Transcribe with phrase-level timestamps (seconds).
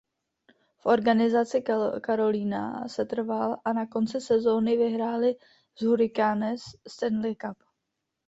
[0.79, 1.61] V organizaci
[2.03, 5.35] Carolina setrval a na konci sezóny vyhráli
[5.75, 7.57] s Hurricanes Stanley Cup.